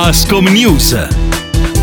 [0.00, 0.96] Ascom News.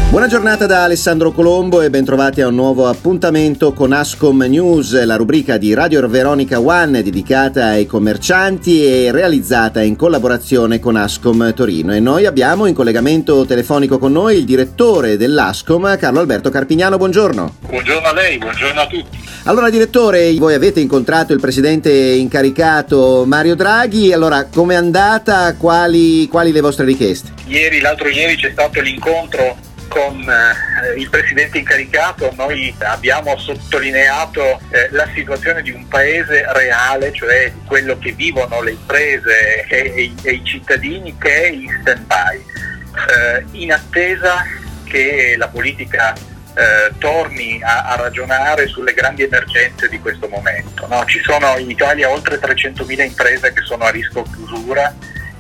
[0.10, 5.18] Buona giornata da Alessandro Colombo e bentrovati a un nuovo appuntamento con Ascom News, la
[5.18, 11.94] rubrica di Radio Veronica One dedicata ai commercianti e realizzata in collaborazione con Ascom Torino.
[11.94, 16.96] E noi abbiamo in collegamento telefonico con noi il direttore dell'Ascom, Carlo Alberto Carpignano.
[16.96, 17.56] Buongiorno.
[17.68, 19.25] Buongiorno a lei, buongiorno a tutti.
[19.48, 25.54] Allora direttore, voi avete incontrato il presidente incaricato Mario Draghi, allora com'è andata?
[25.56, 27.34] Quali, quali le vostre richieste?
[27.46, 29.56] Ieri, l'altro ieri c'è stato l'incontro
[29.88, 37.14] con eh, il presidente incaricato noi abbiamo sottolineato eh, la situazione di un paese reale,
[37.14, 42.36] cioè quello che vivono le imprese e, e, e i cittadini che è in stand-by,
[42.36, 44.44] eh, in attesa
[44.86, 46.16] che la politica
[46.56, 50.88] eh, torni a, a, ragionare sulle grandi emergenze di questo momento.
[50.88, 51.04] No?
[51.06, 54.96] Ci sono in Italia oltre 300.000 imprese che sono a rischio chiusura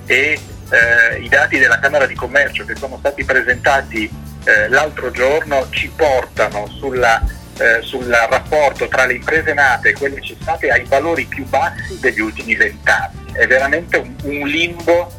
[0.05, 4.09] e eh, i dati della Camera di Commercio che sono stati presentati
[4.43, 10.69] eh, l'altro giorno ci portano eh, sul rapporto tra le imprese nate e quelle cessate
[10.69, 13.31] ai valori più bassi degli ultimi vent'anni.
[13.31, 15.11] È veramente un, un limbo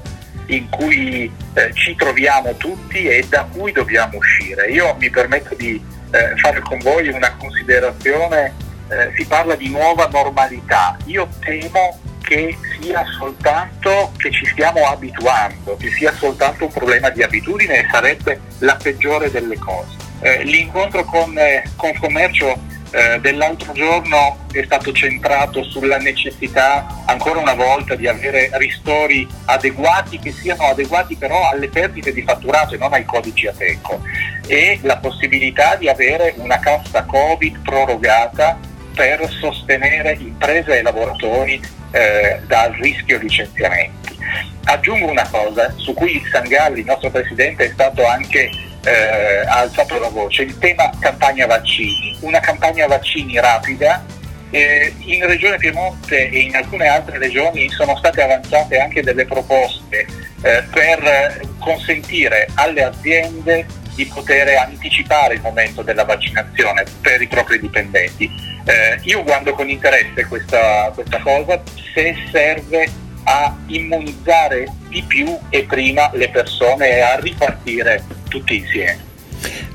[0.47, 4.71] in cui eh, ci troviamo tutti e da cui dobbiamo uscire.
[4.71, 8.55] Io mi permetto di eh, fare con voi una considerazione,
[8.89, 10.97] eh, si parla di nuova normalità.
[11.07, 17.23] Io temo che sia soltanto che ci stiamo abituando, che sia soltanto un problema di
[17.23, 19.95] abitudine e sarebbe la peggiore delle cose.
[20.21, 27.55] Eh, l'incontro con eh, Confcommercio eh, dell'altro giorno è stato centrato sulla necessità ancora una
[27.55, 32.93] volta di avere ristori adeguati che siano adeguati però alle perdite di fatturato e non
[32.93, 34.01] ai codici Ateco
[34.47, 38.59] e la possibilità di avere una cassa Covid prorogata
[38.95, 44.17] per sostenere imprese e lavoratori eh, dal rischio licenziamenti.
[44.65, 48.51] Aggiungo una cosa su cui Sangalli, il nostro presidente, è stato anche
[48.87, 54.05] eh, ha alzato la voce, il tema campagna vaccini, una campagna vaccini rapida.
[54.51, 60.07] Eh, in Regione Piemonte e in alcune altre regioni sono state avanzate anche delle proposte
[60.43, 67.59] eh, per consentire alle aziende di poter anticipare il momento della vaccinazione per i propri
[67.59, 68.31] dipendenti.
[68.65, 71.61] Eh, io guardo con interesse questa, questa cosa
[71.93, 72.89] se serve
[73.25, 79.15] a immunizzare di più e prima le persone e a ripartire tutti insieme.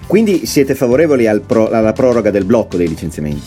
[0.08, 3.42] Quindi siete favorevoli al pro, alla proroga del blocco dei licenziamenti?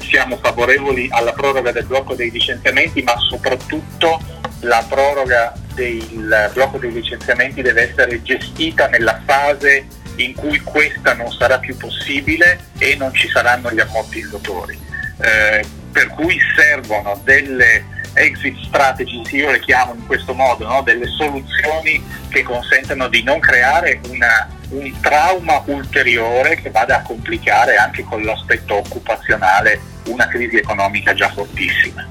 [0.00, 4.20] Siamo favorevoli alla proroga del blocco dei licenziamenti, ma soprattutto
[4.60, 11.30] la proroga del blocco dei licenziamenti deve essere gestita nella fase in cui questa non
[11.30, 14.78] sarà più possibile e non ci saranno gli ammortizzatori.
[15.22, 17.84] Eh, per cui servono delle
[18.14, 20.82] exit strategies, io le chiamo in questo modo, no?
[20.82, 27.76] delle soluzioni che consentano di non creare una, un trauma ulteriore che vada a complicare
[27.76, 32.08] anche con l'aspetto occupazionale una crisi economica già fortissima.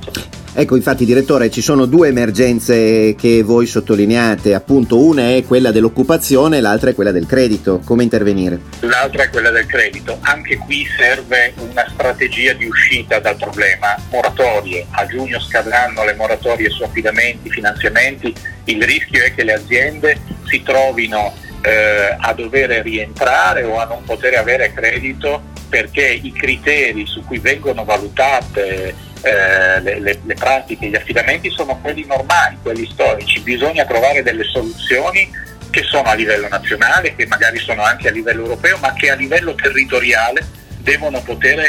[0.51, 6.59] Ecco, infatti, direttore, ci sono due emergenze che voi sottolineate, appunto, una è quella dell'occupazione,
[6.59, 7.79] l'altra è quella del credito.
[7.85, 8.59] Come intervenire?
[8.79, 10.17] L'altra è quella del credito.
[10.21, 13.95] Anche qui serve una strategia di uscita dal problema.
[14.09, 18.33] Moratorie, a giugno scadranno le moratorie su affidamenti, finanziamenti,
[18.65, 24.03] il rischio è che le aziende si trovino eh, a dover rientrare o a non
[24.03, 30.87] poter avere credito perché i criteri su cui vengono valutate eh, le, le, le pratiche,
[30.87, 35.29] gli affidamenti sono quelli normali, quelli storici, bisogna trovare delle soluzioni
[35.69, 39.15] che sono a livello nazionale, che magari sono anche a livello europeo, ma che a
[39.15, 40.45] livello territoriale
[40.79, 41.59] devono poter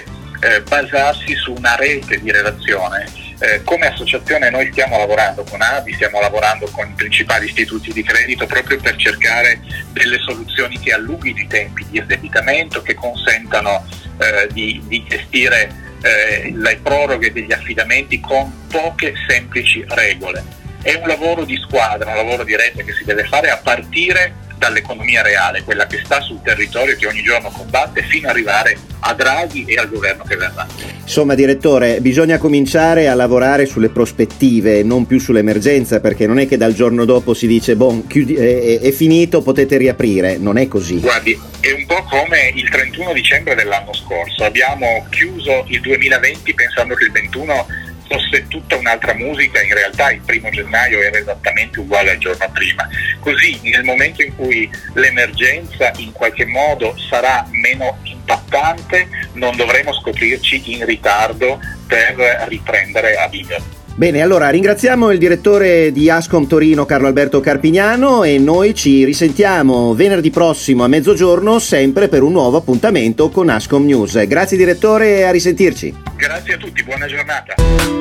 [0.40, 3.06] eh, basarsi su una rete di relazione.
[3.42, 8.02] Eh, come associazione noi stiamo lavorando con ABI, stiamo lavorando con i principali istituti di
[8.02, 9.60] credito proprio per cercare
[9.92, 13.86] delle soluzioni che allunghino i tempi di esdebitamento, che consentano
[14.18, 20.42] eh, di, di gestire eh, le proroghe degli affidamenti con poche semplici regole.
[20.82, 24.39] È un lavoro di squadra, un lavoro di rete che si deve fare a partire
[24.60, 29.14] dall'economia reale, quella che sta sul territorio che ogni giorno combatte, fino ad arrivare a
[29.14, 30.66] Draghi e al governo che verrà.
[31.00, 36.58] Insomma, direttore, bisogna cominciare a lavorare sulle prospettive, non più sull'emergenza, perché non è che
[36.58, 41.00] dal giorno dopo si dice, boh, chiudi, è, è finito, potete riaprire, non è così.
[41.00, 46.94] Guardi, è un po' come il 31 dicembre dell'anno scorso, abbiamo chiuso il 2020 pensando
[46.94, 47.66] che il 21
[48.10, 52.88] fosse tutta un'altra musica, in realtà il primo gennaio era esattamente uguale al giorno prima.
[53.20, 60.74] Così nel momento in cui l'emergenza in qualche modo sarà meno impattante, non dovremo scoprirci
[60.74, 63.78] in ritardo per riprendere a vivere.
[64.00, 69.92] Bene, allora ringraziamo il direttore di Ascom Torino Carlo Alberto Carpignano e noi ci risentiamo
[69.92, 74.26] venerdì prossimo a mezzogiorno sempre per un nuovo appuntamento con Ascom News.
[74.26, 75.94] Grazie direttore e a risentirci.
[76.16, 77.56] Grazie a tutti, buona giornata.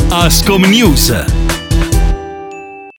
[0.07, 1.68] Ascom News